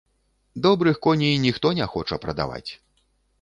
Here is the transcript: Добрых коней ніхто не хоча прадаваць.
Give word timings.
Добрых 0.65 0.97
коней 1.07 1.35
ніхто 1.43 1.73
не 1.81 1.87
хоча 1.93 2.19
прадаваць. 2.25 2.67